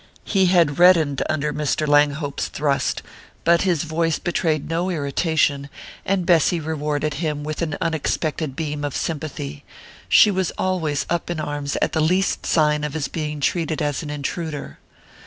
[0.25, 1.87] He had reddened under Mr.
[1.87, 3.03] Langhope's thrust,
[3.43, 5.69] but his voice betrayed no irritation,
[6.07, 9.63] and Bessy rewarded him with an unexpected beam of sympathy:
[10.09, 14.01] she was always up in arms at the least sign of his being treated as
[14.01, 14.79] an intruder.